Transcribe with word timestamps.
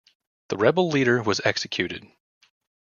The 0.47 0.57
rebel 0.57 0.89
leader 0.89 1.21
was 1.21 1.41
executed. 1.45 2.07